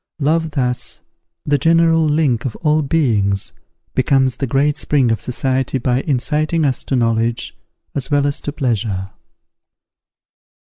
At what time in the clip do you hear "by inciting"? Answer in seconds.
5.77-6.65